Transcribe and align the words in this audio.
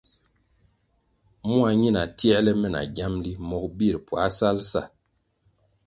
Mua 1.49 1.71
ñina 1.81 2.01
tierle 2.17 2.51
me 2.61 2.67
na 2.75 2.81
giamli 2.95 3.31
mogo 3.47 3.69
bir 3.77 3.95
puáh 4.07 4.31
sal 4.37 4.57
sa. 4.71 4.81